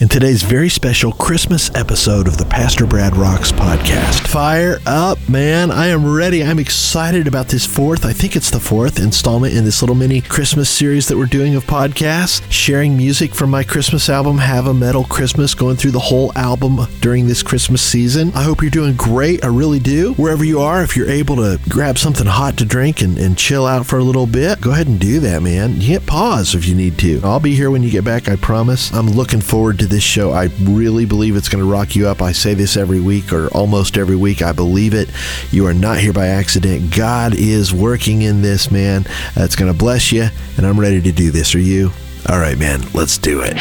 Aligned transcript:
in 0.00 0.07
today's 0.18 0.42
very 0.42 0.68
special 0.68 1.12
Christmas 1.12 1.72
episode 1.76 2.26
of 2.26 2.38
the 2.38 2.44
Pastor 2.44 2.88
Brad 2.88 3.16
Rocks 3.16 3.52
podcast. 3.52 4.26
Fire 4.26 4.80
up, 4.84 5.16
man. 5.28 5.70
I 5.70 5.86
am 5.86 6.12
ready. 6.12 6.42
I'm 6.42 6.58
excited 6.58 7.28
about 7.28 7.46
this 7.46 7.64
fourth, 7.64 8.04
I 8.04 8.12
think 8.12 8.34
it's 8.34 8.50
the 8.50 8.58
fourth 8.58 8.98
installment 8.98 9.54
in 9.54 9.64
this 9.64 9.80
little 9.80 9.94
mini 9.94 10.20
Christmas 10.20 10.68
series 10.68 11.06
that 11.06 11.16
we're 11.16 11.26
doing 11.26 11.54
of 11.54 11.66
podcasts, 11.66 12.42
sharing 12.50 12.96
music 12.96 13.32
from 13.32 13.50
my 13.50 13.62
Christmas 13.62 14.08
album, 14.08 14.38
Have 14.38 14.66
a 14.66 14.74
Metal 14.74 15.04
Christmas, 15.04 15.54
going 15.54 15.76
through 15.76 15.92
the 15.92 16.00
whole 16.00 16.36
album 16.36 16.80
during 16.98 17.28
this 17.28 17.44
Christmas 17.44 17.80
season. 17.80 18.32
I 18.34 18.42
hope 18.42 18.60
you're 18.60 18.72
doing 18.72 18.96
great. 18.96 19.44
I 19.44 19.46
really 19.46 19.78
do. 19.78 20.14
Wherever 20.14 20.44
you 20.44 20.58
are, 20.58 20.82
if 20.82 20.96
you're 20.96 21.08
able 21.08 21.36
to 21.36 21.60
grab 21.68 21.96
something 21.96 22.26
hot 22.26 22.56
to 22.56 22.64
drink 22.64 23.02
and, 23.02 23.16
and 23.18 23.38
chill 23.38 23.66
out 23.66 23.86
for 23.86 24.00
a 24.00 24.04
little 24.04 24.26
bit, 24.26 24.60
go 24.60 24.72
ahead 24.72 24.88
and 24.88 24.98
do 24.98 25.20
that, 25.20 25.42
man. 25.42 25.76
You 25.76 25.90
hit 25.90 26.06
pause 26.06 26.56
if 26.56 26.66
you 26.66 26.74
need 26.74 26.98
to. 26.98 27.20
I'll 27.22 27.38
be 27.38 27.54
here 27.54 27.70
when 27.70 27.84
you 27.84 27.90
get 27.90 28.04
back, 28.04 28.28
I 28.28 28.34
promise. 28.34 28.92
I'm 28.92 29.06
looking 29.06 29.40
forward 29.40 29.78
to 29.78 29.86
this 29.86 30.07
show. 30.08 30.32
I 30.32 30.48
really 30.62 31.04
believe 31.04 31.36
it's 31.36 31.48
going 31.48 31.62
to 31.62 31.70
rock 31.70 31.94
you 31.94 32.08
up. 32.08 32.22
I 32.22 32.32
say 32.32 32.54
this 32.54 32.76
every 32.76 33.00
week 33.00 33.32
or 33.32 33.48
almost 33.48 33.96
every 33.96 34.16
week. 34.16 34.42
I 34.42 34.52
believe 34.52 34.94
it. 34.94 35.10
You 35.50 35.66
are 35.66 35.74
not 35.74 35.98
here 35.98 36.12
by 36.12 36.26
accident. 36.26 36.94
God 36.94 37.34
is 37.34 37.72
working 37.72 38.22
in 38.22 38.42
this, 38.42 38.70
man. 38.70 39.06
It's 39.36 39.56
going 39.56 39.72
to 39.72 39.78
bless 39.78 40.10
you, 40.10 40.28
and 40.56 40.66
I'm 40.66 40.80
ready 40.80 41.00
to 41.02 41.12
do 41.12 41.30
this. 41.30 41.54
Are 41.54 41.60
you? 41.60 41.92
All 42.28 42.38
right, 42.38 42.58
man, 42.58 42.82
let's 42.92 43.16
do 43.18 43.42
it. 43.42 43.56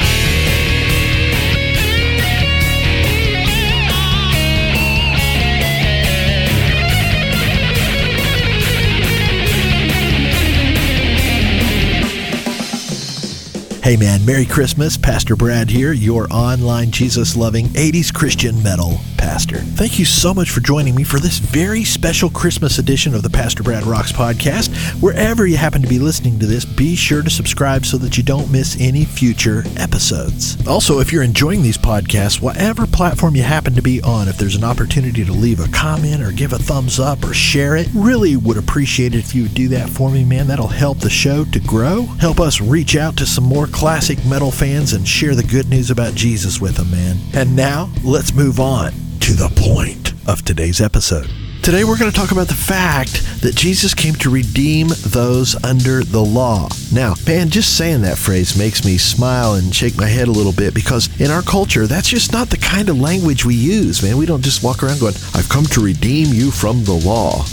Hey 13.88 13.96
man, 13.96 14.26
Merry 14.26 14.46
Christmas. 14.46 14.98
Pastor 14.98 15.38
Brad 15.38 15.70
here, 15.70 15.94
your 15.94 16.28
online 16.30 16.92
Jesus 16.92 17.38
loving 17.38 17.68
80s 17.68 18.14
Christian 18.14 18.62
metal 18.62 19.00
pastor. 19.18 19.58
Thank 19.58 19.98
you 19.98 20.04
so 20.04 20.34
much 20.34 20.52
for 20.52 20.60
joining 20.60 20.94
me 20.94 21.06
for 21.06 21.20
this 21.20 21.40
very 21.40 21.86
special 21.86 22.30
Christmas 22.30 22.80
edition 22.80 23.16
of 23.16 23.24
the 23.24 23.30
Pastor 23.30 23.64
Brad 23.64 23.84
Rocks 23.84 24.12
podcast. 24.12 24.76
Wherever 25.02 25.48
you 25.48 25.56
happen 25.56 25.82
to 25.82 25.88
be 25.88 26.00
listening 26.00 26.38
to 26.40 26.46
this, 26.46 26.66
be 26.66 26.98
sure 26.98 27.22
to 27.22 27.30
subscribe 27.30 27.86
so 27.86 27.98
that 27.98 28.18
you 28.18 28.24
don't 28.24 28.52
miss 28.52 28.76
any 28.80 29.06
future 29.06 29.64
episodes. 29.78 30.58
Also, 30.68 31.00
if 31.00 31.14
you're 31.14 31.24
enjoying 31.24 31.62
these 31.62 31.78
podcasts, 31.78 32.42
whatever 32.42 32.86
platform 32.86 33.36
you 33.36 33.44
happen 33.44 33.74
to 33.74 33.82
be 33.82 34.02
on, 34.02 34.28
if 34.28 34.38
there's 34.38 34.56
an 34.56 34.66
opportunity 34.66 35.24
to 35.24 35.32
leave 35.32 35.62
a 35.62 35.72
comment 35.72 36.22
or 36.22 36.34
give 36.34 36.52
a 36.52 36.60
thumbs 36.60 37.00
up 37.00 37.24
or 37.24 37.34
share 37.34 37.78
it, 37.78 37.88
really 37.96 38.36
would 38.36 38.58
appreciate 38.58 39.16
it 39.16 39.20
if 39.20 39.34
you 39.34 39.44
would 39.44 39.54
do 39.54 39.70
that 39.70 39.90
for 39.90 40.12
me, 40.12 40.26
man. 40.26 40.48
That'll 40.48 40.68
help 40.68 41.00
the 41.00 41.10
show 41.10 41.46
to 41.46 41.60
grow, 41.62 42.04
help 42.20 42.42
us 42.42 42.60
reach 42.60 42.98
out 42.98 43.16
to 43.18 43.26
some 43.26 43.46
more 43.46 43.68
classic 43.78 44.18
metal 44.26 44.50
fans 44.50 44.94
and 44.94 45.08
share 45.08 45.36
the 45.36 45.44
good 45.44 45.70
news 45.70 45.92
about 45.92 46.16
Jesus 46.16 46.60
with 46.60 46.78
them, 46.78 46.90
man. 46.90 47.16
And 47.36 47.56
now, 47.56 47.92
let's 48.04 48.34
move 48.34 48.60
on 48.60 48.92
to 49.20 49.34
the 49.34 49.50
point 49.56 50.14
of 50.28 50.44
today's 50.44 50.82
episode. 50.82 51.30
Today, 51.68 51.84
we're 51.84 51.98
going 51.98 52.10
to 52.10 52.18
talk 52.18 52.32
about 52.32 52.48
the 52.48 52.54
fact 52.54 53.42
that 53.42 53.54
Jesus 53.54 53.94
came 53.94 54.16
to 54.16 54.30
redeem 54.30 54.88
those 55.08 55.62
under 55.66 56.02
the 56.02 56.24
law. 56.24 56.70
Now, 56.94 57.16
man, 57.28 57.50
just 57.50 57.76
saying 57.76 58.04
that 58.04 58.18
phrase 58.18 58.58
makes 58.58 58.86
me 58.86 58.98
smile 58.98 59.56
and 59.56 59.76
shake 59.76 59.98
my 59.98 60.08
head 60.08 60.30
a 60.30 60.32
little 60.32 60.54
bit 60.54 60.74
because 60.74 61.10
in 61.20 61.30
our 61.30 61.42
culture, 61.42 61.86
that's 61.86 62.08
just 62.08 62.32
not 62.32 62.50
the 62.50 62.58
kind 62.58 62.88
of 62.88 63.02
language 63.02 63.44
we 63.44 63.56
use, 63.56 64.02
man. 64.02 64.16
We 64.16 64.26
don't 64.26 64.42
just 64.42 64.64
walk 64.64 64.82
around 64.82 65.02
going, 65.02 65.16
I've 65.34 65.50
come 65.50 65.66
to 65.66 65.84
redeem 65.84 66.34
you 66.34 66.52
from 66.52 66.86
the 66.86 66.94
law. 66.94 67.44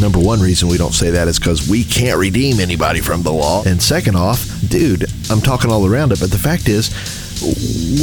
Number 0.00 0.18
one 0.18 0.40
reason 0.40 0.68
we 0.68 0.76
don't 0.76 0.92
say 0.92 1.10
that 1.10 1.28
is 1.28 1.38
because 1.38 1.68
we 1.68 1.84
can't 1.84 2.18
redeem 2.18 2.58
anybody 2.58 2.98
from 2.98 3.22
the 3.22 3.32
law. 3.32 3.62
And 3.64 3.80
second 3.80 4.16
off, 4.16 4.50
dude, 4.68 5.04
I'm 5.30 5.40
talking 5.40 5.70
all 5.70 5.86
around 5.86 6.10
it, 6.10 6.18
but 6.18 6.32
the 6.32 6.38
fact 6.38 6.68
is, 6.68 6.90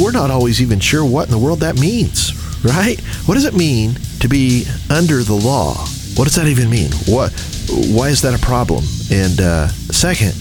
we're 0.00 0.12
not 0.12 0.30
always 0.30 0.62
even 0.62 0.80
sure 0.80 1.04
what 1.04 1.26
in 1.26 1.30
the 1.30 1.38
world 1.38 1.60
that 1.60 1.78
means, 1.78 2.32
right? 2.62 3.00
What 3.26 3.34
does 3.34 3.44
it 3.44 3.54
mean 3.54 3.94
to 4.20 4.28
be 4.28 4.66
under 4.90 5.22
the 5.22 5.34
law? 5.34 5.74
What 6.16 6.24
does 6.24 6.34
that 6.34 6.46
even 6.46 6.70
mean? 6.70 6.90
What? 7.06 7.32
Why 7.68 8.08
is 8.08 8.22
that 8.22 8.34
a 8.34 8.44
problem? 8.44 8.84
And 9.10 9.40
uh, 9.40 9.68
second, 9.68 10.34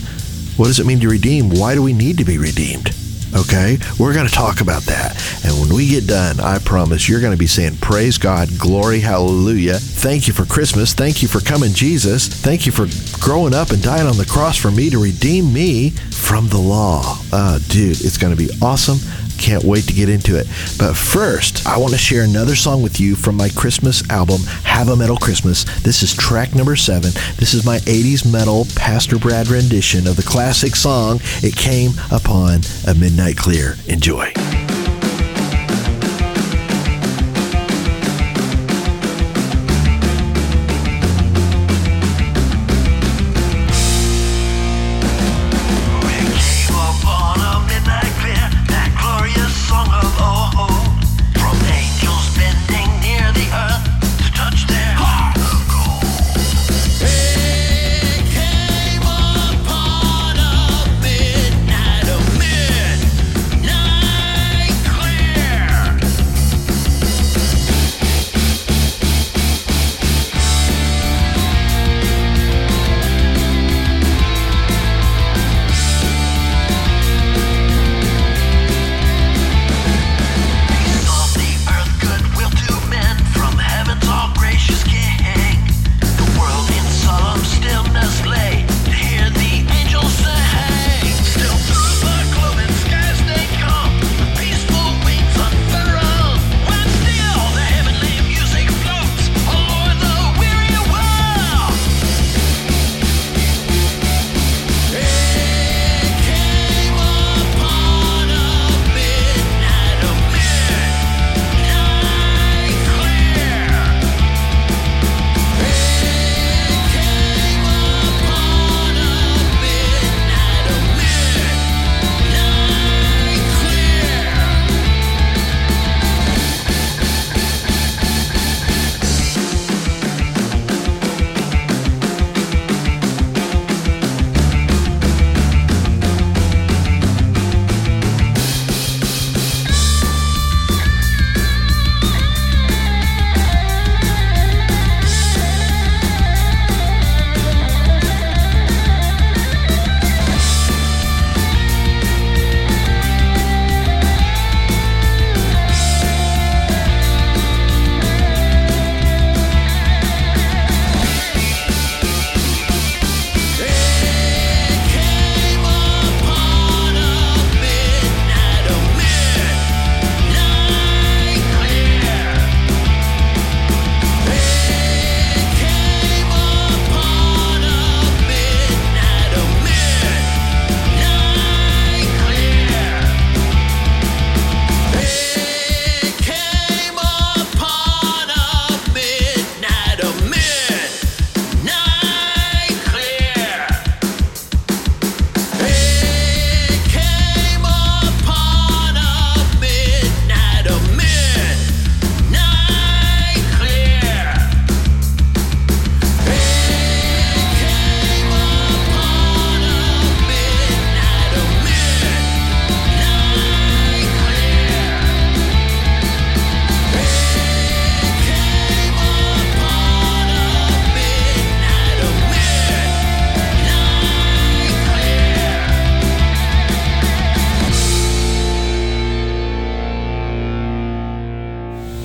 what 0.57 0.67
does 0.67 0.79
it 0.79 0.85
mean 0.85 0.99
to 1.01 1.09
redeem? 1.09 1.49
Why 1.49 1.75
do 1.75 1.83
we 1.83 1.93
need 1.93 2.17
to 2.17 2.25
be 2.25 2.37
redeemed? 2.37 2.89
Okay, 3.35 3.77
we're 3.99 4.13
going 4.13 4.25
to 4.25 4.33
talk 4.33 4.61
about 4.61 4.83
that. 4.83 5.15
And 5.45 5.53
when 5.59 5.75
we 5.75 5.87
get 5.87 6.07
done, 6.07 6.39
I 6.39 6.59
promise 6.59 7.07
you're 7.07 7.19
going 7.19 7.33
to 7.33 7.37
be 7.37 7.45
saying, 7.45 7.77
Praise 7.77 8.17
God, 8.17 8.49
glory, 8.57 9.01
hallelujah. 9.01 9.77
Thank 9.77 10.27
you 10.27 10.33
for 10.33 10.45
Christmas. 10.45 10.93
Thank 10.93 11.21
you 11.21 11.27
for 11.27 11.41
coming, 11.41 11.73
Jesus. 11.73 12.27
Thank 12.27 12.65
you 12.65 12.71
for 12.71 12.87
growing 13.19 13.53
up 13.53 13.71
and 13.71 13.83
dying 13.83 14.07
on 14.07 14.17
the 14.17 14.25
cross 14.25 14.57
for 14.57 14.71
me 14.71 14.89
to 14.89 14.97
redeem 14.97 15.53
me 15.53 15.91
from 15.91 16.47
the 16.47 16.57
law. 16.57 17.19
Uh, 17.31 17.59
dude, 17.67 18.01
it's 18.01 18.17
going 18.17 18.35
to 18.35 18.37
be 18.37 18.49
awesome. 18.61 18.97
Can't 19.37 19.63
wait 19.63 19.85
to 19.85 19.93
get 19.93 20.09
into 20.09 20.37
it. 20.37 20.47
But 20.77 20.95
first, 20.95 21.65
I 21.65 21.77
want 21.77 21.93
to 21.93 21.97
share 21.97 22.23
another 22.23 22.55
song 22.55 22.81
with 22.81 22.99
you 22.99 23.15
from 23.15 23.35
my 23.35 23.49
Christmas 23.49 24.07
album, 24.09 24.41
Have 24.63 24.89
a 24.89 24.95
Metal 24.95 25.17
Christmas. 25.17 25.63
This 25.81 26.03
is 26.03 26.13
track 26.13 26.55
number 26.55 26.75
seven. 26.75 27.11
This 27.37 27.53
is 27.53 27.65
my 27.65 27.77
80s 27.79 28.29
metal 28.29 28.65
Pastor 28.75 29.17
Brad 29.17 29.47
rendition 29.47 30.07
of 30.07 30.15
the 30.15 30.23
classic 30.23 30.75
song, 30.75 31.19
It 31.43 31.55
Came 31.55 31.91
Upon 32.11 32.61
a 32.87 32.93
Midnight 32.93 33.37
Clear. 33.37 33.75
Enjoy. 33.87 34.33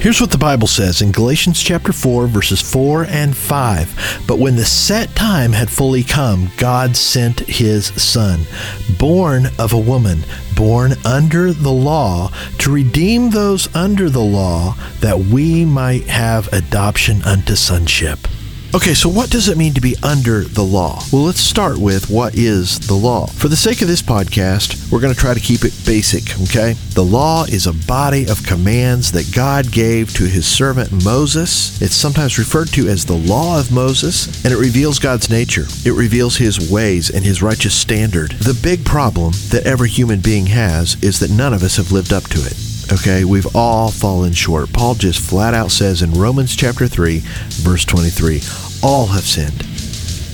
Here's 0.02 0.20
what 0.20 0.32
the 0.32 0.36
Bible 0.36 0.66
says 0.66 1.00
in 1.00 1.12
Galatians 1.12 1.62
chapter 1.62 1.92
4, 1.92 2.26
verses 2.26 2.60
4 2.60 3.04
and 3.04 3.36
5. 3.36 4.24
But 4.26 4.40
when 4.40 4.56
the 4.56 4.64
set 4.64 5.14
time 5.14 5.52
had 5.52 5.70
fully 5.70 6.02
come, 6.02 6.50
God 6.56 6.96
sent 6.96 7.38
his 7.38 7.86
Son, 8.02 8.40
born 8.98 9.46
of 9.60 9.72
a 9.72 9.78
woman, 9.78 10.24
born 10.56 10.94
under 11.04 11.52
the 11.52 11.70
law, 11.70 12.32
to 12.58 12.72
redeem 12.72 13.30
those 13.30 13.72
under 13.76 14.10
the 14.10 14.18
law, 14.18 14.74
that 14.98 15.16
we 15.16 15.64
might 15.64 16.08
have 16.08 16.52
adoption 16.52 17.22
unto 17.22 17.54
sonship. 17.54 18.18
Okay, 18.74 18.94
so 18.94 19.06
what 19.06 19.28
does 19.28 19.50
it 19.50 19.58
mean 19.58 19.74
to 19.74 19.82
be 19.82 19.96
under 20.02 20.44
the 20.44 20.62
law? 20.62 21.02
Well, 21.12 21.24
let's 21.24 21.42
start 21.42 21.76
with 21.76 22.08
what 22.08 22.34
is 22.34 22.78
the 22.78 22.94
law. 22.94 23.26
For 23.26 23.48
the 23.48 23.54
sake 23.54 23.82
of 23.82 23.88
this 23.88 24.00
podcast, 24.00 24.90
we're 24.90 24.98
going 24.98 25.12
to 25.12 25.20
try 25.20 25.34
to 25.34 25.40
keep 25.40 25.66
it 25.66 25.78
basic, 25.84 26.40
okay? 26.44 26.72
The 26.94 27.04
law 27.04 27.44
is 27.44 27.66
a 27.66 27.74
body 27.86 28.26
of 28.30 28.46
commands 28.46 29.12
that 29.12 29.30
God 29.34 29.70
gave 29.70 30.14
to 30.14 30.24
his 30.24 30.46
servant 30.46 31.04
Moses. 31.04 31.82
It's 31.82 31.94
sometimes 31.94 32.38
referred 32.38 32.68
to 32.68 32.88
as 32.88 33.04
the 33.04 33.12
law 33.12 33.60
of 33.60 33.70
Moses, 33.70 34.42
and 34.42 34.54
it 34.54 34.58
reveals 34.58 34.98
God's 34.98 35.28
nature. 35.28 35.66
It 35.84 35.92
reveals 35.92 36.38
his 36.38 36.70
ways 36.70 37.10
and 37.10 37.26
his 37.26 37.42
righteous 37.42 37.74
standard. 37.74 38.30
The 38.32 38.58
big 38.62 38.86
problem 38.86 39.32
that 39.50 39.66
every 39.66 39.90
human 39.90 40.20
being 40.20 40.46
has 40.46 40.96
is 41.02 41.20
that 41.20 41.30
none 41.30 41.52
of 41.52 41.62
us 41.62 41.76
have 41.76 41.92
lived 41.92 42.14
up 42.14 42.24
to 42.30 42.38
it. 42.38 42.71
Okay, 42.92 43.24
we've 43.24 43.56
all 43.56 43.90
fallen 43.90 44.34
short. 44.34 44.70
Paul 44.70 44.94
just 44.94 45.18
flat 45.18 45.54
out 45.54 45.70
says 45.70 46.02
in 46.02 46.12
Romans 46.12 46.54
chapter 46.54 46.86
3, 46.86 47.20
verse 47.62 47.86
23, 47.86 48.42
all 48.82 49.06
have 49.06 49.24
sinned. 49.24 49.62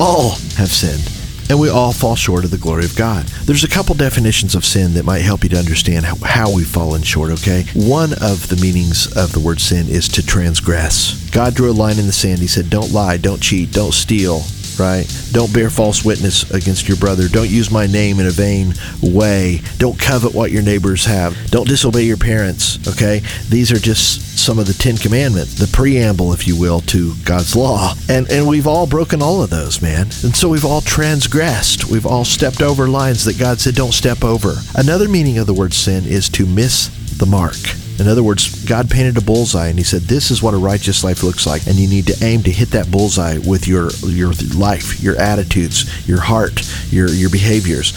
All 0.01 0.31
have 0.57 0.69
sinned. 0.69 1.09
And 1.51 1.61
we 1.61 1.69
all 1.69 1.93
fall 1.93 2.17
short 2.17 2.45
of 2.45 2.51
the 2.51 2.59
glory 2.59 2.85
of 2.85 2.97
God. 2.97 3.27
There's 3.45 3.63
a 3.63 3.69
couple 3.69 3.95
definitions 3.95 4.57
of 4.57 4.65
sin 4.65 4.95
that 4.95 5.05
might 5.05 5.21
help 5.21 5.45
you 5.45 5.51
to 5.51 5.57
understand 5.57 6.05
how, 6.05 6.53
we've 6.53 6.67
fallen 6.67 7.03
short, 7.03 7.31
okay? 7.31 7.65
One 7.75 8.13
of 8.15 8.49
the 8.49 8.59
meanings 8.61 9.07
of 9.17 9.31
the 9.31 9.41
word 9.41 9.61
sin 9.61 9.89
is 9.89 10.09
to 10.09 10.27
transgress. 10.27 11.31
God 11.31 11.55
drew 11.55 11.71
a 11.71 11.73
line 11.73 12.01
in 12.01 12.07
the 12.07 12.13
sand. 12.13 12.41
He 12.41 12.49
said, 12.49 12.71
Don't 12.71 12.93
lie, 12.93 13.19
don't 13.19 13.41
cheat, 13.41 13.71
don't 13.71 13.95
steal, 13.95 14.43
right? 14.79 15.07
Don't 15.33 15.53
bear 15.53 15.71
false 15.71 16.05
witness 16.05 16.51
against 16.51 16.89
your 16.89 16.97
brother. 16.97 17.29
Don't 17.29 17.51
use 17.51 17.71
my 17.71 17.87
name 17.87 18.21
in 18.21 18.27
a 18.27 18.31
vain 18.31 18.75
way. 19.03 19.61
Don't 19.79 19.99
covet 19.99 20.35
what 20.35 20.51
your 20.51 20.63
neighbors 20.63 21.05
have. 21.05 21.37
Don't 21.51 21.69
disobey 21.69 22.03
your 22.03 22.17
parents, 22.17 22.79
okay? 22.89 23.23
These 23.49 23.73
are 23.73 23.79
just 23.79 24.39
some 24.39 24.59
of 24.59 24.67
the 24.67 24.75
10 24.75 24.97
commandments, 24.99 25.55
the 25.55 25.67
preamble 25.67 26.33
if 26.33 26.47
you 26.47 26.59
will 26.59 26.81
to 26.81 27.15
God's 27.25 27.57
law. 27.57 27.95
And 28.09 28.31
and 28.31 28.47
we've 28.47 28.67
all 28.67 28.87
broken 28.87 29.23
all 29.23 29.43
of 29.43 29.51
those, 29.51 29.83
man. 29.83 30.07
And 30.23 30.35
so 30.35 30.49
we've 30.49 30.65
all 30.65 30.81
transgressed. 30.81 31.91
We've 31.91 32.07
all 32.07 32.25
stepped 32.25 32.63
over 32.63 32.89
lines 32.89 33.25
that 33.25 33.39
God 33.39 33.61
said 33.61 33.75
don't 33.75 33.93
step 33.93 34.25
over. 34.25 34.55
Another 34.75 35.09
meaning 35.09 35.39
of 35.39 35.47
the 35.47 35.55
word 35.55 35.75
sin 35.75 36.07
is 36.07 36.29
to 36.31 36.47
miss 36.47 36.89
the 37.19 37.27
mark. 37.27 37.57
In 37.99 38.07
other 38.07 38.23
words, 38.23 38.65
God 38.65 38.89
painted 38.91 39.19
a 39.19 39.21
bullseye 39.21 39.69
and 39.69 39.79
he 39.79 39.85
said, 39.85 40.03
This 40.03 40.31
is 40.31 40.43
what 40.43 40.55
a 40.55 40.59
righteous 40.59 41.03
life 41.03 41.23
looks 41.23 41.47
like. 41.47 41.67
And 41.67 41.77
you 41.77 41.89
need 41.89 42.07
to 42.07 42.25
aim 42.25 42.43
to 42.45 42.51
hit 42.51 42.71
that 42.71 42.91
bullseye 42.91 43.39
with 43.39 43.67
your 43.67 43.91
your 44.07 44.33
life, 44.57 45.01
your 45.03 45.17
attitudes, 45.17 46.09
your 46.09 46.21
heart, 46.21 46.63
your 46.93 47.09
your 47.09 47.31
behaviors. 47.31 47.93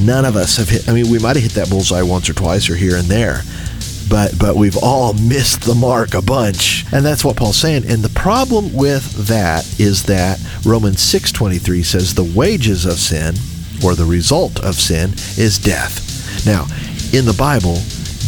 None 0.00 0.24
of 0.24 0.36
us 0.36 0.56
have 0.56 0.70
hit 0.70 0.88
I 0.88 0.94
mean, 0.94 1.10
we 1.10 1.18
might 1.18 1.36
have 1.36 1.42
hit 1.42 1.52
that 1.52 1.68
bullseye 1.68 2.02
once 2.02 2.30
or 2.30 2.34
twice 2.34 2.70
or 2.70 2.76
here 2.76 2.96
and 2.96 3.08
there. 3.08 3.42
But 4.08 4.38
but 4.38 4.56
we've 4.56 4.78
all 4.82 5.12
missed 5.12 5.62
the 5.62 5.74
mark 5.74 6.14
a 6.14 6.22
bunch. 6.22 6.86
And 6.90 7.04
that's 7.04 7.24
what 7.24 7.36
Paul's 7.36 7.56
saying. 7.58 7.84
And 7.86 8.02
the 8.02 8.18
problem 8.18 8.72
with 8.72 9.26
that 9.28 9.66
is 9.78 10.04
that 10.04 10.40
Romans 10.64 11.00
6:23 11.02 11.82
says 11.82 12.14
the 12.14 12.24
wages 12.24 12.86
of 12.86 12.98
sin 12.98 13.34
or 13.84 13.94
the 13.94 14.06
result 14.06 14.60
of 14.60 14.76
sin 14.76 15.12
is 15.36 15.58
death. 15.58 16.00
Now, 16.46 16.66
in 17.12 17.26
the 17.26 17.34
Bible, 17.34 17.74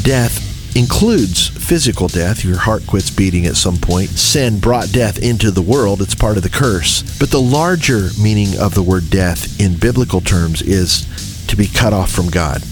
death 0.02 0.44
includes 0.74 1.48
physical 1.48 2.08
death. 2.08 2.44
Your 2.44 2.58
heart 2.58 2.86
quits 2.86 3.10
beating 3.10 3.46
at 3.46 3.56
some 3.56 3.76
point. 3.76 4.10
Sin 4.10 4.58
brought 4.58 4.92
death 4.92 5.22
into 5.22 5.50
the 5.50 5.62
world. 5.62 6.02
It's 6.02 6.14
part 6.14 6.36
of 6.36 6.42
the 6.42 6.48
curse. 6.48 7.02
But 7.18 7.30
the 7.30 7.40
larger 7.40 8.08
meaning 8.20 8.58
of 8.58 8.74
the 8.74 8.82
word 8.82 9.10
death 9.10 9.60
in 9.60 9.78
biblical 9.78 10.20
terms 10.20 10.62
is 10.62 11.06
to 11.46 11.56
be 11.56 11.66
cut 11.66 11.92
off 11.92 12.10
from 12.10 12.30
God. 12.30 12.62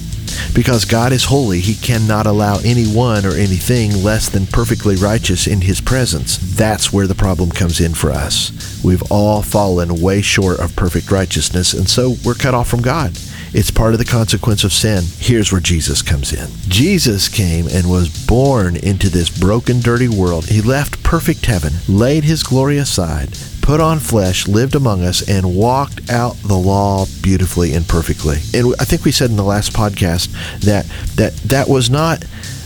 Because 0.54 0.84
God 0.84 1.12
is 1.12 1.24
holy, 1.24 1.60
He 1.60 1.74
cannot 1.74 2.26
allow 2.26 2.58
anyone 2.64 3.24
or 3.24 3.32
anything 3.32 4.02
less 4.02 4.28
than 4.28 4.46
perfectly 4.46 4.96
righteous 4.96 5.46
in 5.46 5.60
His 5.60 5.80
presence. 5.80 6.38
That's 6.56 6.92
where 6.92 7.06
the 7.06 7.14
problem 7.14 7.50
comes 7.50 7.80
in 7.80 7.94
for 7.94 8.10
us. 8.10 8.82
We've 8.82 9.02
all 9.10 9.42
fallen 9.42 10.00
way 10.00 10.22
short 10.22 10.58
of 10.58 10.74
perfect 10.74 11.10
righteousness, 11.10 11.74
and 11.74 11.88
so 11.88 12.16
we're 12.24 12.34
cut 12.34 12.54
off 12.54 12.68
from 12.68 12.82
God. 12.82 13.16
It's 13.54 13.70
part 13.70 13.92
of 13.92 13.98
the 13.98 14.06
consequence 14.06 14.64
of 14.64 14.72
sin. 14.72 15.04
Here's 15.18 15.52
where 15.52 15.60
Jesus 15.60 16.00
comes 16.00 16.32
in. 16.32 16.48
Jesus 16.68 17.28
came 17.28 17.66
and 17.68 17.90
was 17.90 18.08
born 18.26 18.76
into 18.76 19.10
this 19.10 19.28
broken, 19.28 19.80
dirty 19.80 20.08
world. 20.08 20.46
He 20.46 20.62
left 20.62 21.02
perfect 21.02 21.44
heaven, 21.44 21.74
laid 21.86 22.24
his 22.24 22.42
glory 22.42 22.78
aside, 22.78 23.36
put 23.60 23.78
on 23.78 23.98
flesh, 23.98 24.48
lived 24.48 24.74
among 24.74 25.02
us, 25.04 25.28
and 25.28 25.54
walked 25.54 26.10
out 26.10 26.36
the 26.36 26.56
law 26.56 27.04
beautifully 27.20 27.74
and 27.74 27.86
perfectly. 27.86 28.38
And 28.54 28.74
I 28.80 28.84
think 28.84 29.04
we 29.04 29.12
said 29.12 29.28
in 29.28 29.36
the 29.36 29.44
last 29.44 29.74
podcast 29.74 30.32
that 30.60 30.86
that, 31.16 31.34
that 31.48 31.68
was 31.68 31.90
not 31.90 32.24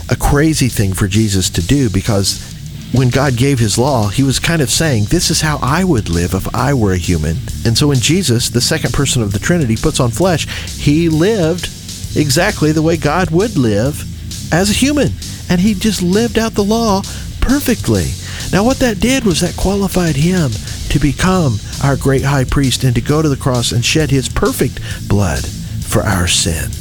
a 0.09 0.15
crazy 0.15 0.69
thing 0.69 0.93
for 0.93 1.09
Jesus 1.09 1.49
to 1.49 1.61
do 1.61 1.89
because 1.89 2.56
when 2.93 3.09
God 3.09 3.35
gave 3.35 3.59
his 3.59 3.77
law, 3.77 4.07
he 4.07 4.23
was 4.23 4.39
kind 4.39 4.61
of 4.61 4.69
saying, 4.69 5.05
This 5.05 5.29
is 5.29 5.41
how 5.41 5.59
I 5.61 5.83
would 5.83 6.09
live 6.09 6.33
if 6.33 6.53
I 6.55 6.73
were 6.73 6.93
a 6.93 6.97
human. 6.97 7.37
And 7.65 7.77
so 7.77 7.87
when 7.87 7.99
Jesus, 7.99 8.49
the 8.49 8.61
second 8.61 8.93
person 8.93 9.21
of 9.21 9.33
the 9.33 9.39
Trinity, 9.39 9.75
puts 9.75 9.99
on 9.99 10.11
flesh, 10.11 10.47
he 10.77 11.09
lived 11.09 11.65
exactly 12.15 12.71
the 12.71 12.81
way 12.81 12.97
God 12.97 13.29
would 13.31 13.57
live 13.57 14.03
as 14.53 14.69
a 14.69 14.73
human. 14.73 15.09
And 15.49 15.61
he 15.61 15.73
just 15.73 16.01
lived 16.01 16.37
out 16.37 16.53
the 16.53 16.63
law 16.63 17.01
perfectly. 17.41 18.11
Now, 18.51 18.63
what 18.63 18.79
that 18.79 18.99
did 18.99 19.25
was 19.25 19.41
that 19.41 19.57
qualified 19.57 20.15
him 20.15 20.51
to 20.89 20.99
become 20.99 21.57
our 21.83 21.97
great 21.97 22.23
high 22.23 22.45
priest 22.45 22.83
and 22.83 22.95
to 22.95 23.01
go 23.01 23.21
to 23.21 23.29
the 23.29 23.35
cross 23.35 23.71
and 23.71 23.83
shed 23.83 24.11
his 24.11 24.29
perfect 24.29 24.79
blood 25.07 25.45
for 25.45 26.01
our 26.01 26.27
sin. 26.27 26.71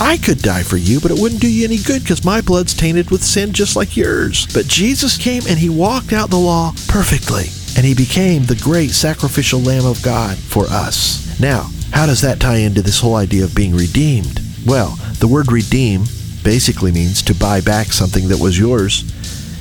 I 0.00 0.16
could 0.18 0.42
die 0.42 0.62
for 0.62 0.76
you, 0.76 1.00
but 1.00 1.10
it 1.10 1.18
wouldn't 1.18 1.40
do 1.40 1.50
you 1.50 1.64
any 1.64 1.78
good 1.78 2.02
because 2.02 2.24
my 2.24 2.40
blood's 2.40 2.74
tainted 2.74 3.10
with 3.10 3.22
sin 3.22 3.52
just 3.52 3.76
like 3.76 3.96
yours. 3.96 4.46
But 4.52 4.66
Jesus 4.66 5.16
came 5.16 5.42
and 5.48 5.58
he 5.58 5.68
walked 5.68 6.12
out 6.12 6.30
the 6.30 6.36
law 6.36 6.72
perfectly, 6.88 7.44
and 7.76 7.86
he 7.86 7.94
became 7.94 8.44
the 8.44 8.60
great 8.62 8.90
sacrificial 8.90 9.60
Lamb 9.60 9.86
of 9.86 10.02
God 10.02 10.36
for 10.36 10.64
us. 10.66 11.38
Now, 11.40 11.70
how 11.92 12.06
does 12.06 12.20
that 12.22 12.40
tie 12.40 12.56
into 12.56 12.82
this 12.82 13.00
whole 13.00 13.14
idea 13.14 13.44
of 13.44 13.54
being 13.54 13.74
redeemed? 13.74 14.40
Well, 14.66 14.98
the 15.20 15.28
word 15.28 15.52
redeem 15.52 16.04
basically 16.42 16.90
means 16.90 17.22
to 17.22 17.34
buy 17.34 17.60
back 17.60 17.92
something 17.92 18.28
that 18.28 18.40
was 18.40 18.58
yours 18.58 19.02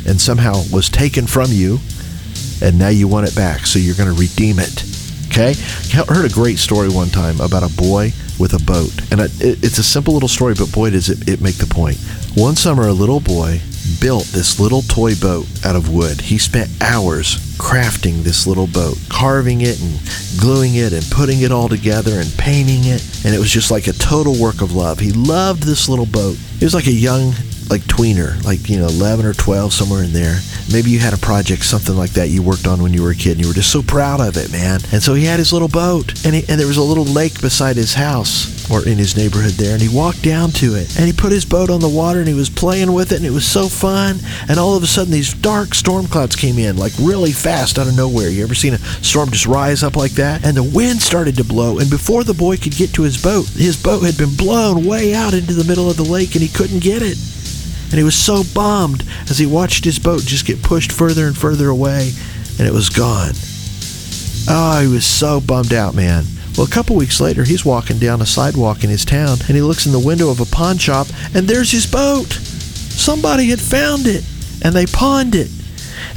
and 0.08 0.20
somehow 0.20 0.64
was 0.72 0.90
taken 0.90 1.28
from 1.28 1.52
you, 1.52 1.80
and 2.62 2.80
now 2.80 2.90
you 2.90 3.08
want 3.08 3.28
it 3.28 3.36
back, 3.36 3.68
so 3.68 3.78
you're 3.78 3.96
going 3.96 4.14
to 4.14 4.20
redeem 4.20 4.58
it. 4.60 4.84
Okay? 5.28 5.54
I 5.94 6.14
heard 6.14 6.30
a 6.30 6.34
great 6.34 6.58
story 6.58 6.90
one 6.90 7.10
time 7.10 7.40
about 7.40 7.64
a 7.64 7.76
boy 7.76 8.14
with 8.40 8.54
a 8.54 8.64
boat. 8.64 8.92
And 9.12 9.22
it's 9.40 9.78
a 9.78 9.84
simple 9.84 10.14
little 10.14 10.30
story, 10.30 10.56
but 10.58 10.72
boy, 10.72 10.92
does 10.92 11.10
it, 11.10 11.28
it 11.28 11.42
make 11.42 11.58
the 11.58 11.68
point. 11.68 11.98
One 12.36 12.56
summer, 12.56 12.88
a 12.88 12.94
little 12.94 13.20
boy 13.20 13.62
built 14.00 14.26
this 14.26 14.60
little 14.60 14.82
toy 14.82 15.16
boat 15.16 15.46
out 15.66 15.76
of 15.76 15.94
wood. 15.94 16.22
He 16.22 16.38
spent 16.38 16.70
hours 16.82 17.36
crafting 17.58 18.24
this 18.24 18.48
little 18.48 18.68
boat, 18.68 18.98
carving 19.10 19.62
it 19.62 19.82
and 19.82 20.00
gluing 20.40 20.76
it 20.76 20.94
and 20.94 21.04
putting 21.12 21.42
it 21.42 21.52
all 21.52 21.70
together 21.70 22.20
and 22.20 22.32
painting 22.38 22.86
it. 22.86 23.04
And 23.26 23.36
it 23.36 23.40
was 23.40 23.52
just 23.52 23.72
like 23.72 23.88
a 23.88 23.94
total 23.94 24.40
work 24.40 24.62
of 24.62 24.74
love. 24.74 25.00
He 25.00 25.12
loved 25.12 25.64
this 25.64 25.90
little 25.90 26.06
boat. 26.06 26.38
He 26.60 26.66
was 26.66 26.74
like 26.74 26.88
a 26.88 26.92
young 26.92 27.34
like 27.70 27.82
tweener, 27.82 28.42
like 28.44 28.70
you 28.70 28.78
know, 28.78 28.88
11 28.88 29.26
or 29.26 29.34
12, 29.34 29.74
somewhere 29.74 30.04
in 30.04 30.14
there. 30.14 30.40
Maybe 30.72 30.90
you 30.90 31.00
had 31.00 31.14
a 31.14 31.18
project, 31.18 31.64
something 31.64 31.96
like 31.96 32.12
that, 32.12 32.30
you 32.30 32.42
worked 32.42 32.68
on 32.68 32.82
when 32.82 32.94
you 32.94 33.04
were 33.04 33.12
a 33.12 33.16
kid, 33.16 33.34
and 33.34 33.42
you 33.42 33.48
were 33.48 33.54
just 33.54 33.72
so 33.72 33.82
proud 33.82 34.22
of 34.22 34.38
it, 34.38 34.52
man. 34.52 34.80
And 34.92 35.02
so 35.02 35.14
he 35.14 35.26
had 35.26 35.40
his 35.40 35.54
little 35.54 35.68
boat, 35.68 36.26
and 36.26 36.36
he, 36.36 36.44
and 36.50 36.60
there 36.60 36.68
was 36.68 36.78
a 36.78 36.84
little 36.84 37.06
lake 37.06 37.42
beside 37.42 37.76
his 37.76 37.94
house 37.94 38.54
or 38.72 38.88
in 38.88 38.98
his 38.98 39.18
neighborhood 39.18 39.54
there, 39.54 39.74
and 39.74 39.82
he 39.82 39.96
walked 39.96 40.24
down 40.24 40.50
to 40.52 40.76
it, 40.76 40.98
and 40.98 41.06
he 41.06 41.14
put 41.14 41.32
his 41.32 41.46
boat 41.46 41.70
on 41.70 41.82
the 41.82 41.90
water, 41.90 42.20
and 42.20 42.28
he 42.28 42.34
was 42.34 42.50
playing 42.50 42.92
with 42.94 43.12
it, 43.12 43.18
and 43.18 43.26
it 43.26 43.32
was 43.32 43.46
so 43.46 43.68
fun. 43.68 44.18
And 44.48 44.60
all 44.60 44.76
of 44.76 44.84
a 44.84 44.88
sudden, 44.88 45.12
these 45.12 45.34
dark 45.34 45.74
storm 45.74 46.08
clouds 46.08 46.36
came 46.36 46.58
in, 46.58 46.78
like 46.78 46.94
really 47.00 47.32
fast 47.32 47.78
out 47.78 47.88
of 47.88 47.96
nowhere. 47.96 48.30
You 48.30 48.44
ever 48.44 48.56
seen 48.56 48.74
a 48.74 48.80
storm 49.04 49.30
just 49.30 49.46
rise 49.46 49.84
up 49.84 49.96
like 49.96 50.14
that? 50.14 50.46
And 50.46 50.56
the 50.56 50.64
wind 50.64 51.02
started 51.02 51.36
to 51.38 51.44
blow, 51.44 51.80
and 51.80 51.90
before 51.90 52.24
the 52.24 52.34
boy 52.34 52.58
could 52.58 52.76
get 52.76 52.94
to 52.94 53.04
his 53.04 53.22
boat, 53.22 53.48
his 53.50 53.82
boat 53.82 54.04
had 54.04 54.18
been 54.18 54.36
blown 54.36 54.86
way 54.86 55.14
out 55.14 55.34
into 55.34 55.54
the 55.54 55.66
middle 55.66 55.90
of 55.90 55.98
the 55.98 56.04
lake, 56.04 56.36
and 56.36 56.42
he 56.42 56.50
couldn't 56.50 56.80
get 56.80 57.02
it. 57.02 57.18
And 57.86 57.94
he 57.94 58.04
was 58.04 58.16
so 58.16 58.44
bummed 58.54 59.04
as 59.30 59.38
he 59.38 59.46
watched 59.46 59.86
his 59.86 60.00
boat 60.00 60.22
just 60.22 60.46
get 60.46 60.64
pushed 60.64 60.92
further 60.92 61.28
and 61.28 61.38
further 61.38 61.70
away, 61.70 62.12
and 62.58 62.68
it 62.68 62.74
was 62.74 62.90
gone. 62.90 63.34
Oh, 64.50 64.82
he 64.82 64.88
was 64.88 65.06
so 65.06 65.40
bummed 65.40 65.74
out, 65.74 65.96
man. 65.96 66.26
Well, 66.58 66.68
a 66.68 66.70
couple 66.70 66.96
weeks 66.96 67.20
later, 67.20 67.44
he's 67.44 67.66
walking 67.66 67.98
down 67.98 68.22
a 68.22 68.26
sidewalk 68.26 68.84
in 68.84 68.90
his 68.90 69.06
town, 69.06 69.38
and 69.48 69.56
he 69.56 69.62
looks 69.62 69.86
in 69.86 69.92
the 69.92 70.00
window 70.00 70.30
of 70.30 70.40
a 70.40 70.46
pawn 70.46 70.78
shop, 70.78 71.08
and 71.34 71.48
there's 71.48 71.72
his 71.72 71.90
boat. 71.90 72.32
Somebody 72.32 73.48
had 73.48 73.60
found 73.60 74.06
it, 74.06 74.24
and 74.64 74.76
they 74.76 74.86
pawned 74.86 75.36
it. 75.36 75.50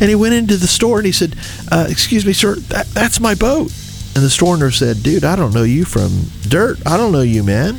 And 0.01 0.11
he 0.11 0.15
went 0.15 0.35
into 0.35 0.57
the 0.57 0.67
store 0.67 0.99
and 0.99 1.07
he 1.07 1.13
said, 1.13 1.37
uh, 1.71 1.87
"Excuse 1.89 2.27
me, 2.27 2.33
sir, 2.33 2.57
that, 2.57 2.87
that's 2.89 3.21
my 3.21 3.35
boat." 3.35 3.73
And 4.15 4.25
the 4.25 4.31
store 4.31 4.55
owner 4.55 4.71
said, 4.71 5.03
"Dude, 5.03 5.25
I 5.25 5.37
don't 5.37 5.55
know 5.55 5.63
you 5.63 5.85
from 5.85 6.31
dirt. 6.49 6.79
I 6.87 6.97
don't 6.97 7.13
know 7.13 7.23
you, 7.23 7.43
man. 7.43 7.79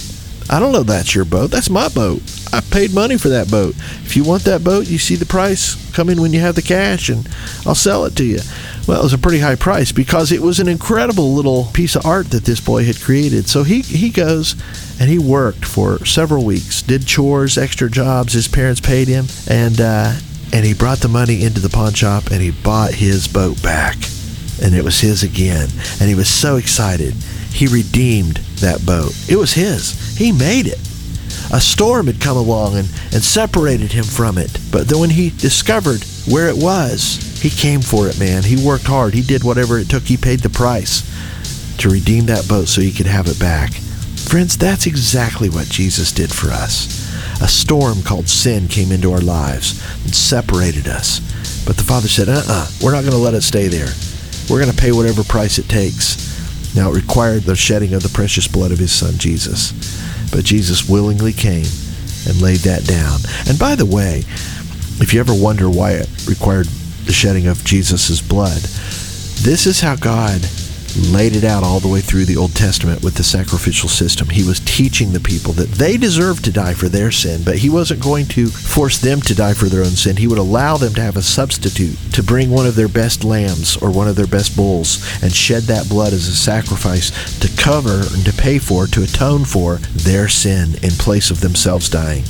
I 0.50 0.60
don't 0.60 0.72
know 0.72 0.84
that's 0.84 1.14
your 1.14 1.26
boat. 1.26 1.52
That's 1.52 1.70
my 1.70 1.90
boat. 1.90 2.22
I 2.58 2.62
paid 2.72 2.92
money 2.92 3.20
for 3.20 3.30
that 3.30 3.52
boat. 3.52 3.76
If 3.78 4.16
you 4.16 4.24
want 4.24 4.44
that 4.46 4.64
boat, 4.64 4.88
you 4.88 4.98
see 4.98 5.14
the 5.14 5.28
price. 5.28 5.76
Come 5.94 6.10
in 6.10 6.20
when 6.20 6.34
you 6.34 6.40
have 6.40 6.56
the 6.56 6.64
cash 6.64 7.08
and 7.08 7.30
I'll 7.68 7.76
sell 7.76 8.06
it 8.06 8.16
to 8.16 8.26
you. 8.26 8.40
Well, 8.88 9.00
it 9.00 9.04
was 9.04 9.14
a 9.14 9.20
pretty 9.20 9.38
high 9.38 9.56
price 9.56 9.92
because 9.92 10.32
it 10.32 10.42
was 10.42 10.60
an 10.60 10.68
incredible 10.68 11.34
little 11.34 11.66
piece 11.66 11.96
of 11.96 12.04
art 12.04 12.32
that 12.32 12.46
this 12.46 12.60
boy 12.60 12.84
had 12.84 13.00
created. 13.00 13.48
So 13.48 13.62
he, 13.62 13.82
he 13.82 14.10
goes 14.10 14.56
and 15.00 15.08
he 15.08 15.20
worked 15.20 15.66
for 15.66 16.04
several 16.04 16.46
weeks, 16.46 16.82
did 16.82 17.06
chores, 17.06 17.60
extra 17.60 17.92
jobs. 17.92 18.34
His 18.34 18.48
parents 18.48 18.82
paid 18.82 19.08
him, 19.08 19.28
and 19.48 19.80
uh, 19.80 20.16
and 20.52 20.66
he 20.66 20.74
brought 20.74 21.00
the 21.00 21.10
money 21.10 21.44
into 21.44 21.60
the 21.60 21.70
pawn 21.70 21.94
shop 21.94 22.32
and 22.32 22.42
he 22.42 22.50
bought 22.50 22.96
his 22.96 23.28
boat 23.28 23.62
back, 23.62 23.98
and 24.64 24.74
it 24.74 24.84
was 24.84 25.00
his 25.00 25.22
again. 25.22 25.70
And 26.00 26.10
he 26.10 26.16
was 26.16 26.30
so 26.30 26.56
excited. 26.56 27.14
He 27.52 27.68
redeemed 27.68 28.38
that 28.62 28.84
boat. 28.84 29.14
It 29.30 29.36
was 29.36 29.54
his. 29.54 30.18
He 30.18 30.32
made 30.32 30.66
it. 30.66 30.80
A 31.54 31.62
storm 31.62 32.08
had 32.08 32.20
come 32.20 32.38
along 32.38 32.76
and, 32.76 32.90
and 33.14 33.24
separated 33.24 33.92
him 33.92 34.04
from 34.04 34.38
it. 34.38 34.60
But 34.72 34.88
then 34.88 35.00
when 35.00 35.10
he 35.12 35.30
discovered 35.30 36.04
where 36.28 36.50
it 36.50 36.58
was, 36.58 37.40
he 37.42 37.50
came 37.50 37.82
for 37.82 38.08
it, 38.08 38.20
man. 38.20 38.44
He 38.44 38.66
worked 38.66 38.86
hard. 38.86 39.14
He 39.14 39.22
did 39.22 39.44
whatever 39.44 39.80
it 39.80 39.90
took. 39.90 40.04
He 40.04 40.18
paid 40.18 40.40
the 40.40 40.50
price 40.50 41.04
to 41.78 41.90
redeem 41.90 42.26
that 42.26 42.48
boat 42.48 42.68
so 42.68 42.82
he 42.82 42.92
could 42.92 43.06
have 43.06 43.28
it 43.28 43.40
back. 43.40 43.72
Friends, 43.72 44.58
that's 44.58 44.88
exactly 44.88 45.50
what 45.50 45.68
Jesus 45.68 46.12
did 46.12 46.34
for 46.34 46.50
us. 46.50 47.08
A 47.42 47.48
storm 47.48 48.02
called 48.02 48.28
sin 48.28 48.68
came 48.68 48.92
into 48.92 49.14
our 49.14 49.22
lives 49.22 49.82
and 50.04 50.14
separated 50.14 50.88
us. 50.88 51.20
But 51.66 51.78
the 51.78 51.84
Father 51.84 52.08
said, 52.08 52.28
uh 52.28 52.34
uh-uh, 52.34 52.44
uh, 52.48 52.68
we 52.82 52.88
are 52.88 52.92
not 52.92 53.02
going 53.02 53.12
to 53.12 53.18
let 53.18 53.36
it 53.36 53.44
stay 53.44 53.68
there. 53.68 53.90
We're 54.50 54.62
going 54.62 54.74
to 54.74 54.82
pay 54.82 54.92
whatever 54.92 55.24
price 55.24 55.60
it 55.60 55.70
takes. 55.70 56.76
Now, 56.76 56.92
it 56.92 56.96
required 56.96 57.44
the 57.44 57.56
shedding 57.56 57.94
of 57.94 58.04
the 58.04 58.10
precious 58.10 58.48
blood 58.48 58.72
of 58.72 58.80
His 58.80 58.92
Son, 58.92 59.18
Jesus. 59.18 59.72
But 60.32 60.46
Jesus 60.46 60.90
willingly 60.90 61.34
came 61.34 61.66
and 62.28 62.42
laid 62.42 62.60
that 62.60 62.86
down. 62.86 63.20
And 63.48 63.58
by 63.58 63.76
the 63.76 63.86
way, 63.86 64.24
if 65.00 65.14
you 65.14 65.20
ever 65.20 65.34
wonder 65.34 65.70
why 65.70 65.92
it 65.92 66.10
required 66.28 66.68
the 67.06 67.14
shedding 67.14 67.48
of 67.48 67.64
Jesus' 67.64 68.22
blood, 68.22 68.62
this 69.42 69.66
is 69.66 69.80
how 69.80 69.96
God 69.96 70.42
laid 70.98 71.36
it 71.36 71.44
out 71.44 71.64
all 71.64 71.80
the 71.80 71.88
way 71.88 72.02
through 72.02 72.26
the 72.26 72.38
Old 72.38 72.56
Testament 72.56 73.04
with 73.04 73.16
the 73.16 73.24
sacrificial 73.24 73.90
system. 73.90 74.30
He 74.30 74.44
was 74.44 74.60
teaching 74.60 75.14
the 75.14 75.20
people 75.20 75.54
that 75.54 75.72
they 75.72 75.98
deserved 75.98 76.46
to 76.46 76.52
die 76.52 76.74
for 76.74 76.90
their 76.90 77.12
sin, 77.12 77.42
but 77.44 77.58
he 77.58 77.70
wasn't 77.70 78.04
going 78.04 78.26
to 78.28 78.48
force 78.48 78.98
them 78.98 79.22
to 79.22 79.36
die 79.36 79.54
for 79.54 79.66
their 79.66 79.84
own 79.84 79.92
sin. 79.92 80.18
He 80.18 80.28
would 80.28 80.38
allow 80.38 80.78
them 80.78 80.94
to 80.96 81.02
have 81.02 81.18
a 81.18 81.22
substitute 81.22 81.98
to 82.14 82.24
bring 82.24 82.50
one 82.50 82.66
of 82.66 82.76
their 82.76 82.88
best 82.88 83.24
lambs 83.24 83.78
or 83.78 83.92
one 83.92 84.08
of 84.08 84.16
their 84.16 84.28
best 84.28 84.56
bulls 84.56 85.06
and 85.22 85.34
shed 85.34 85.64
that 85.64 85.90
blood 85.90 86.14
as 86.14 86.28
a 86.28 86.36
sacrifice 86.36 87.40
to 87.40 87.56
cover 87.62 88.04
and 88.14 88.26
to 88.26 88.34
pay 88.34 88.60
for, 88.60 88.88
to 88.88 89.04
atone 89.04 89.46
for 89.46 89.76
their 89.94 90.28
sin 90.28 90.76
in 90.84 90.92
place 90.92 91.30
of 91.32 91.42
themselves 91.42 91.90
dying. 91.90 92.24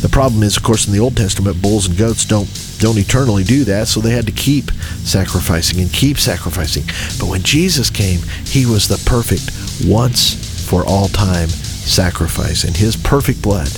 The 0.00 0.08
problem 0.10 0.42
is, 0.42 0.56
of 0.56 0.62
course, 0.62 0.86
in 0.86 0.92
the 0.92 1.00
Old 1.00 1.16
Testament, 1.16 1.60
bulls 1.60 1.88
and 1.88 1.96
goats 1.96 2.24
don't 2.24 2.48
don't 2.78 2.98
eternally 2.98 3.44
do 3.44 3.64
that, 3.64 3.88
so 3.88 4.00
they 4.00 4.12
had 4.12 4.26
to 4.26 4.32
keep 4.32 4.70
sacrificing 5.04 5.80
and 5.80 5.92
keep 5.92 6.18
sacrificing. 6.18 6.84
But 7.18 7.28
when 7.28 7.42
Jesus 7.42 7.90
came, 7.90 8.20
he 8.44 8.66
was 8.66 8.88
the 8.88 9.02
perfect 9.08 9.50
once 9.88 10.68
for 10.68 10.84
all 10.86 11.08
time 11.08 11.48
sacrifice, 11.48 12.64
and 12.64 12.76
his 12.76 12.96
perfect 12.96 13.42
blood 13.42 13.68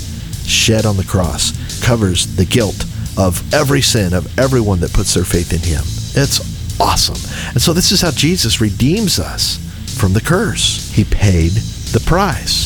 shed 0.44 0.84
on 0.84 0.96
the 0.96 1.04
cross 1.04 1.52
covers 1.82 2.36
the 2.36 2.44
guilt 2.44 2.84
of 3.16 3.54
every 3.54 3.80
sin 3.80 4.12
of 4.12 4.38
everyone 4.38 4.80
that 4.80 4.92
puts 4.92 5.14
their 5.14 5.24
faith 5.24 5.52
in 5.52 5.60
him. 5.60 5.82
It's 6.20 6.80
awesome. 6.80 7.16
And 7.50 7.60
so 7.60 7.72
this 7.72 7.92
is 7.92 8.00
how 8.00 8.10
Jesus 8.10 8.60
redeems 8.60 9.18
us 9.18 9.58
from 9.98 10.12
the 10.12 10.20
curse. 10.20 10.90
He 10.92 11.04
paid 11.04 11.52
the 11.92 12.02
price 12.06 12.59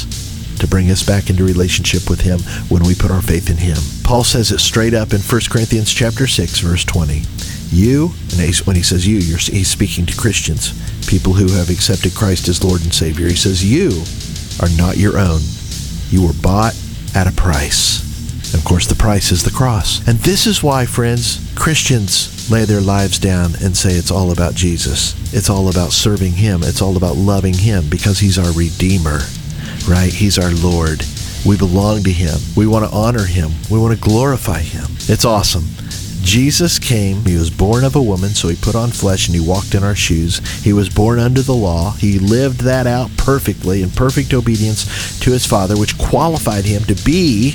to 0.65 0.71
bring 0.71 0.91
us 0.91 1.03
back 1.03 1.29
into 1.29 1.45
relationship 1.45 2.09
with 2.09 2.23
him 2.23 2.41
when 2.69 2.83
we 2.83 2.95
put 2.95 3.11
our 3.11 3.23
faith 3.23 3.51
in 3.51 3.59
him. 3.59 3.77
Paul 4.03 4.25
says 4.25 4.51
it 4.51 4.61
straight 4.61 4.95
up 4.95 5.13
in 5.13 5.21
1 5.21 5.41
Corinthians 5.51 5.93
chapter 5.93 6.27
6 6.27 6.61
verse 6.61 6.85
20. 6.85 7.23
You, 7.69 8.13
and 8.39 8.57
when 8.67 8.77
he 8.77 8.83
says 8.83 9.07
you, 9.07 9.19
he's 9.19 9.69
speaking 9.69 10.07
to 10.07 10.17
Christians, 10.17 10.73
people 11.07 11.33
who 11.33 11.53
have 11.53 11.71
accepted 11.71 12.15
Christ 12.15 12.49
as 12.49 12.65
Lord 12.65 12.83
and 12.83 12.95
Savior. 12.95 13.29
He 13.29 13.37
says 13.37 13.65
you 13.65 14.05
are 14.65 14.71
not 14.77 14.97
your 14.97 15.19
own. 15.19 15.41
You 16.09 16.27
were 16.27 16.41
bought 16.41 16.75
at 17.15 17.27
a 17.27 17.33
price. 17.33 18.03
And 18.53 18.63
of 18.63 18.65
course, 18.65 18.87
the 18.87 18.95
price 18.95 19.33
is 19.33 19.43
the 19.43 19.51
cross. 19.51 20.07
And 20.07 20.19
this 20.21 20.47
is 20.47 20.63
why, 20.63 20.87
friends, 20.87 21.53
Christians 21.57 22.51
lay 22.51 22.65
their 22.65 22.81
lives 22.81 23.19
down 23.19 23.55
and 23.63 23.77
say 23.77 23.95
it's 23.95 24.11
all 24.11 24.31
about 24.31 24.55
Jesus. 24.55 25.15
It's 25.35 25.51
all 25.51 25.69
about 25.69 25.93
serving 25.93 26.33
Him. 26.33 26.63
It's 26.63 26.81
all 26.81 26.97
about 26.97 27.17
loving 27.17 27.55
Him 27.55 27.89
because 27.91 28.21
He's 28.21 28.39
our 28.39 28.53
Redeemer 28.53 29.21
right? 29.89 30.13
He's 30.13 30.39
our 30.39 30.53
Lord. 30.55 31.05
We 31.47 31.57
belong 31.57 32.03
to 32.05 32.13
Him. 32.13 32.39
We 32.57 32.67
want 32.67 32.85
to 32.85 32.97
honor 32.97 33.25
Him. 33.25 33.51
We 33.71 33.79
want 33.79 33.95
to 33.95 34.01
glorify 34.01 34.61
Him. 34.61 34.87
It's 35.09 35.25
awesome. 35.25 35.65
Jesus 36.25 36.79
came. 36.79 37.23
He 37.25 37.37
was 37.37 37.51
born 37.51 37.85
of 37.85 37.97
a 37.97 38.03
woman, 38.03 38.31
so 38.31 38.49
he 38.49 38.57
put 38.57 38.75
on 38.75 38.91
flesh 38.91 39.29
and 39.29 39.37
he 39.37 39.47
walked 39.47 39.75
in 39.75 39.85
our 39.85 39.95
shoes. 39.95 40.39
He 40.63 40.73
was 40.73 40.89
born 40.89 41.19
under 41.19 41.43
the 41.43 41.55
law. 41.55 41.93
He 41.93 42.19
lived 42.19 42.61
that 42.61 42.87
out 42.87 43.15
perfectly 43.19 43.83
in 43.83 43.91
perfect 43.91 44.33
obedience 44.33 45.21
to 45.21 45.33
his 45.33 45.47
Father, 45.47 45.77
which 45.77 45.99
qualified 45.99 46.65
him 46.65 46.83
to 46.85 46.95
be 47.05 47.51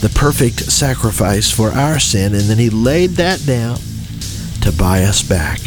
the 0.00 0.12
perfect 0.14 0.60
sacrifice 0.60 1.50
for 1.50 1.70
our 1.72 1.98
sin. 1.98 2.34
And 2.34 2.44
then 2.44 2.58
he 2.58 2.70
laid 2.70 3.10
that 3.10 3.44
down 3.44 3.76
to 4.62 4.72
buy 4.72 5.02
us 5.04 5.22
back, 5.22 5.60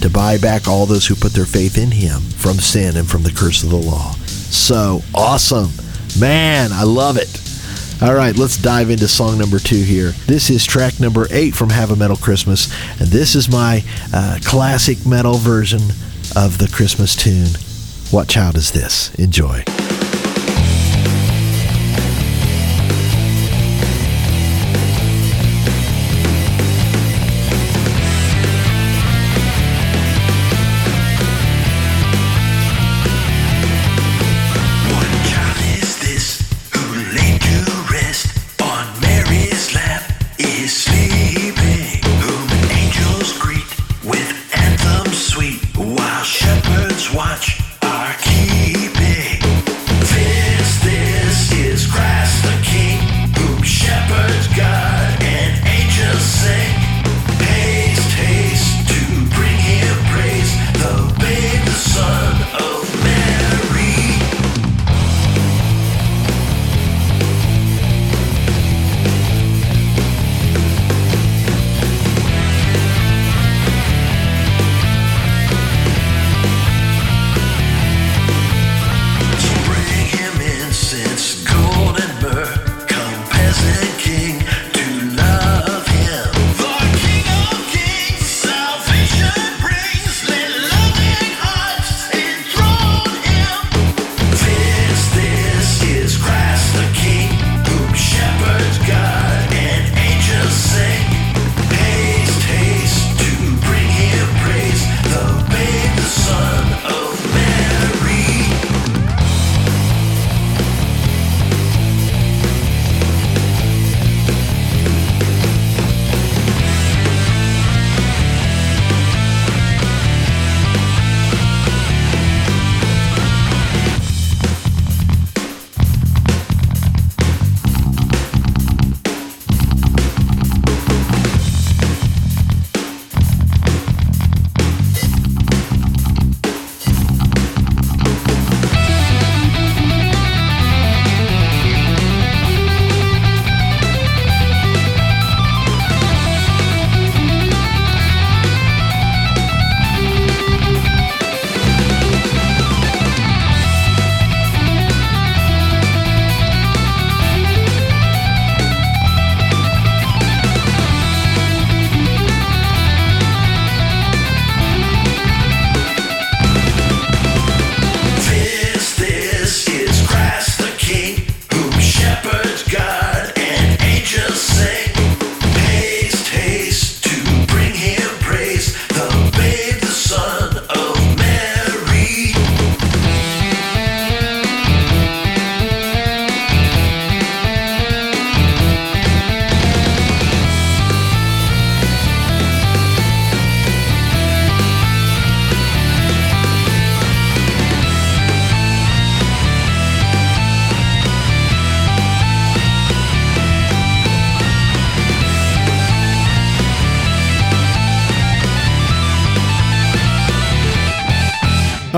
to 0.00 0.10
buy 0.10 0.38
back 0.38 0.66
all 0.66 0.86
those 0.86 1.06
who 1.06 1.14
put 1.14 1.34
their 1.34 1.46
faith 1.46 1.78
in 1.78 1.92
him 1.92 2.20
from 2.20 2.56
sin 2.56 2.96
and 2.96 3.08
from 3.08 3.22
the 3.22 3.30
curse 3.30 3.62
of 3.62 3.70
the 3.70 3.76
law 3.76 4.15
so 4.50 5.02
awesome. 5.14 5.70
Man, 6.18 6.70
I 6.72 6.84
love 6.84 7.16
it. 7.16 7.42
All 8.02 8.14
right, 8.14 8.36
let's 8.36 8.56
dive 8.58 8.90
into 8.90 9.08
song 9.08 9.38
number 9.38 9.58
two 9.58 9.82
here. 9.82 10.10
This 10.26 10.50
is 10.50 10.66
track 10.66 11.00
number 11.00 11.26
eight 11.30 11.54
from 11.54 11.70
Have 11.70 11.90
a 11.90 11.96
Metal 11.96 12.16
Christmas, 12.16 12.70
and 13.00 13.08
this 13.08 13.34
is 13.34 13.48
my 13.50 13.82
uh, 14.12 14.38
classic 14.44 15.06
metal 15.06 15.34
version 15.34 15.80
of 16.36 16.58
the 16.58 16.68
Christmas 16.72 17.16
tune. 17.16 17.48
What 18.10 18.28
child 18.28 18.56
is 18.56 18.70
this? 18.72 19.14
Enjoy. 19.14 19.64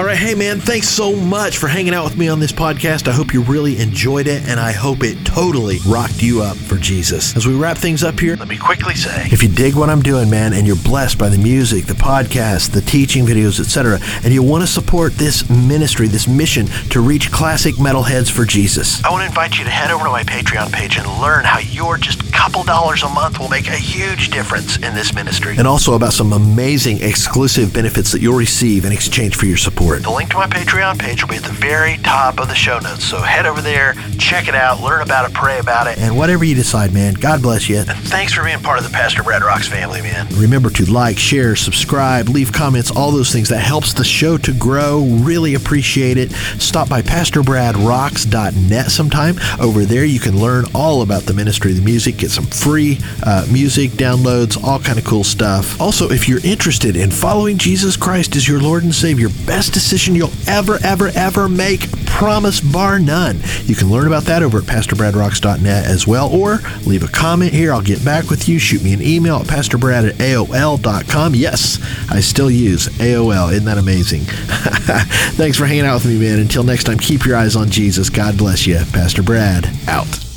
Right, 0.09 0.17
hey 0.17 0.35
man, 0.35 0.59
thanks 0.59 0.89
so 0.89 1.15
much 1.15 1.59
for 1.59 1.69
hanging 1.69 1.93
out 1.93 2.03
with 2.03 2.17
me 2.17 2.29
on 2.29 2.41
this 2.41 2.51
podcast. 2.51 3.09
I 3.09 3.13
hope 3.13 3.35
you 3.35 3.43
really 3.43 3.79
enjoyed 3.79 4.27
it, 4.27 4.49
and 4.49 4.59
I 4.59 4.73
hope 4.73 5.03
it 5.03 5.23
totally 5.27 5.81
rocked 5.87 6.23
you 6.23 6.41
up 6.41 6.57
for 6.57 6.77
Jesus. 6.77 7.37
As 7.37 7.47
we 7.47 7.55
wrap 7.55 7.77
things 7.77 8.03
up 8.03 8.19
here, 8.19 8.35
let 8.37 8.49
me 8.49 8.57
quickly 8.57 8.95
say 8.95 9.29
if 9.31 9.43
you 9.43 9.51
dig 9.51 9.75
what 9.75 9.91
I'm 9.91 10.01
doing, 10.01 10.31
man, 10.31 10.55
and 10.55 10.67
you're 10.67 10.77
blessed 10.77 11.19
by 11.19 11.29
the 11.29 11.37
music, 11.37 11.85
the 11.85 11.93
podcast, 11.93 12.73
the 12.73 12.81
teaching 12.81 13.27
videos, 13.27 13.61
etc., 13.61 13.99
and 14.25 14.33
you 14.33 14.43
want 14.43 14.63
to 14.63 14.67
support 14.67 15.13
this 15.13 15.49
ministry, 15.51 16.09
this 16.09 16.27
mission 16.27 16.65
to 16.89 17.03
reach 17.03 17.31
classic 17.31 17.75
metalheads 17.75 18.31
for 18.31 18.47
Jesus, 18.47 19.05
I 19.05 19.11
want 19.11 19.25
to 19.25 19.27
invite 19.27 19.59
you 19.59 19.65
to 19.65 19.71
head 19.71 19.91
over 19.91 20.05
to 20.05 20.11
my 20.11 20.25
Patreon 20.25 20.73
page 20.73 20.97
and 20.97 21.07
learn 21.21 21.45
how 21.45 21.59
you're 21.59 21.99
just 21.99 22.28
couple 22.39 22.63
dollars 22.63 23.03
a 23.03 23.09
month 23.09 23.41
will 23.41 23.49
make 23.49 23.67
a 23.67 23.77
huge 23.77 24.31
difference 24.31 24.77
in 24.77 24.95
this 24.95 25.13
ministry. 25.13 25.57
And 25.59 25.67
also 25.67 25.95
about 25.95 26.13
some 26.13 26.33
amazing 26.33 27.03
exclusive 27.03 27.75
benefits 27.75 28.13
that 28.13 28.23
you'll 28.23 28.39
receive 28.39 28.85
in 28.85 28.93
exchange 28.93 29.35
for 29.35 29.47
your 29.47 29.57
support. 29.57 30.05
The 30.05 30.11
link 30.11 30.31
to 30.31 30.37
my 30.37 30.47
Patreon 30.47 31.01
page 31.01 31.21
will 31.21 31.31
be 31.31 31.37
at 31.37 31.43
the 31.43 31.51
very 31.51 31.97
top 31.99 32.39
of 32.39 32.47
the 32.47 32.55
show 32.55 32.79
notes. 32.79 33.05
So 33.05 33.21
head 33.21 33.45
over 33.45 33.61
there, 33.61 33.95
check 34.19 34.47
it 34.47 34.55
out, 34.55 34.81
learn 34.81 35.03
about 35.03 35.29
it, 35.29 35.35
pray 35.35 35.59
about 35.59 35.89
it, 35.89 35.99
and 35.99 36.17
whatever 36.17 36.45
you 36.45 36.55
decide, 36.55 36.95
man, 36.95 37.15
God 37.15 37.43
bless 37.43 37.69
you. 37.69 37.79
And 37.79 37.89
thanks 37.89 38.33
for 38.33 38.45
being 38.45 38.61
part 38.61 38.79
of 38.79 38.85
the 38.85 38.91
Pastor 38.91 39.25
Brad 39.25 39.43
Rocks 39.43 39.67
family, 39.67 40.01
man. 40.01 40.29
Remember 40.37 40.71
to 40.71 40.85
like, 40.89 41.19
share, 41.19 41.57
subscribe, 41.57 42.29
leave 42.29 42.53
comments, 42.53 42.93
all 42.93 43.11
those 43.11 43.33
things. 43.33 43.49
That 43.49 43.59
helps 43.59 43.95
the 43.95 44.05
show 44.05 44.39
to 44.39 44.53
grow. 44.53 45.03
Really 45.03 45.55
appreciate 45.55 46.19
it. 46.19 46.31
Stop 46.61 46.89
by 46.89 47.03
PastorBradRocks.net 47.03 48.91
sometime. 48.93 49.35
Over 49.61 49.85
there, 49.85 50.05
you 50.05 50.21
can 50.21 50.39
learn 50.39 50.67
all 50.73 51.03
about 51.03 51.23
the 51.25 51.35
ministry, 51.35 51.73
the 51.73 51.83
music, 51.83 52.23
get 52.29 52.35
some 52.35 52.47
free 52.47 52.99
uh, 53.23 53.47
music 53.51 53.93
downloads, 53.93 54.63
all 54.63 54.79
kind 54.79 54.99
of 54.99 55.05
cool 55.05 55.25
stuff. 55.25 55.81
Also, 55.81 56.11
if 56.11 56.29
you're 56.29 56.45
interested 56.45 56.97
in 56.97 57.11
following 57.11 57.57
Jesus 57.57 57.97
Christ 57.97 58.37
as 58.37 58.47
your 58.47 58.61
Lord 58.61 58.83
and 58.83 58.95
Savior, 58.95 59.29
best 59.47 59.73
decision 59.73 60.15
you'll 60.15 60.33
ever, 60.47 60.79
ever, 60.85 61.09
ever 61.15 61.49
make, 61.49 61.91
promise 62.07 62.61
bar 62.61 62.99
none. 62.99 63.41
You 63.65 63.75
can 63.75 63.91
learn 63.91 64.07
about 64.07 64.25
that 64.25 64.43
over 64.43 64.59
at 64.59 64.65
PastorBradRocks.net 64.65 65.87
as 65.87 66.07
well, 66.07 66.35
or 66.35 66.61
leave 66.87 67.03
a 67.03 67.09
comment 67.09 67.53
here. 67.53 67.73
I'll 67.73 67.83
get 67.83 68.05
back 68.05 68.29
with 68.29 68.49
you. 68.49 68.59
Shoot 68.59 68.83
me 68.83 68.93
an 68.93 69.03
email 69.03 69.37
at 69.37 69.47
PastorBrad 69.47 70.11
at 70.11 70.15
AOL.com. 70.17 71.35
Yes, 71.35 71.79
I 72.11 72.21
still 72.21 72.51
use 72.51 72.89
AOL. 72.89 73.53
Isn't 73.53 73.65
that 73.65 73.79
amazing? 73.79 74.21
Thanks 75.37 75.57
for 75.57 75.67
hanging 75.67 75.85
out 75.85 75.95
with 75.95 76.07
me, 76.07 76.19
man. 76.19 76.41
Until 76.41 76.65
next 76.65 76.85
time, 76.85 76.99
keep 76.99 77.25
your 77.25 77.37
eyes 77.37 77.57
on 77.57 77.71
Jesus. 77.71 78.11
God 78.11 78.37
bless 78.37 78.67
you. 78.67 78.79
Pastor 78.93 79.23
Brad, 79.23 79.71
out. 79.87 80.28